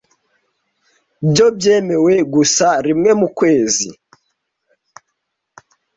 byo 1.29 1.47
byemewe 1.57 2.13
gusa 2.33 2.67
rimwe 2.85 3.11
mukwezi 3.19 3.89